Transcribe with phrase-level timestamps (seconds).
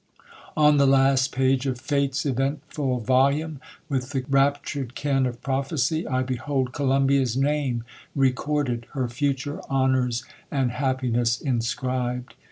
[0.57, 6.25] On the last page of Fate's eventful volume, with the raptured ken of prophecy, 1
[6.25, 7.83] behold Columbia's name
[8.15, 12.33] re cprded 5 her future honors and happiness inscribed.